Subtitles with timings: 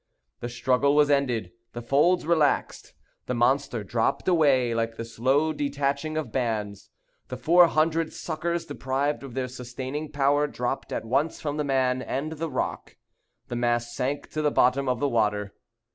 [0.39, 1.51] The struggle was ended.
[1.73, 2.93] The folds relaxed.
[3.27, 6.89] The monster dropped away, like the slow detaching of bands.
[7.27, 12.01] The four hundred suckers, deprived of their sustaining power, dropped at once from the man
[12.01, 12.97] and the rock.
[13.49, 15.53] The mass sank to the bottom of the water.